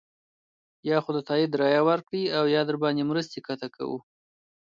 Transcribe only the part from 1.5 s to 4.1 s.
رایه ورکړئ او یا درباندې مرستې قطع کوو.